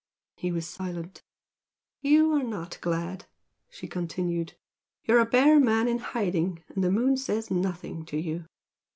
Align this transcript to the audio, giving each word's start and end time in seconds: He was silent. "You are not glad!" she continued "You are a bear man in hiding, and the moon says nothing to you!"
He 0.35 0.51
was 0.51 0.65
silent. 0.65 1.21
"You 2.01 2.31
are 2.33 2.41
not 2.41 2.79
glad!" 2.81 3.27
she 3.69 3.87
continued 3.87 4.55
"You 5.03 5.17
are 5.17 5.19
a 5.19 5.27
bear 5.27 5.59
man 5.59 5.87
in 5.87 5.99
hiding, 5.99 6.63
and 6.69 6.83
the 6.83 6.89
moon 6.89 7.17
says 7.17 7.51
nothing 7.51 8.05
to 8.05 8.17
you!" 8.17 8.45